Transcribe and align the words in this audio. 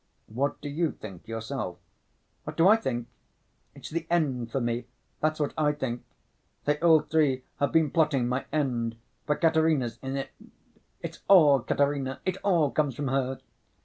"What 0.25 0.59
do 0.61 0.67
you 0.67 0.93
think 0.93 1.27
yourself?" 1.27 1.77
"What 2.43 2.57
do 2.57 2.67
I 2.67 2.75
think? 2.75 3.07
It's 3.75 3.91
the 3.91 4.07
end 4.09 4.49
for 4.51 4.59
me, 4.59 4.87
that's 5.19 5.39
what 5.39 5.53
I 5.55 5.73
think. 5.73 6.03
They 6.65 6.79
all 6.79 7.01
three 7.01 7.43
have 7.59 7.71
been 7.71 7.91
plotting 7.91 8.27
my 8.27 8.45
end, 8.51 8.95
for 9.27 9.35
Katerina's 9.35 9.99
in 10.01 10.17
it. 10.17 10.31
It's 11.03 11.21
all 11.27 11.59
Katerina, 11.59 12.19
it 12.25 12.37
all 12.43 12.71
comes 12.71 12.95
from 12.95 13.09
her. 13.09 13.41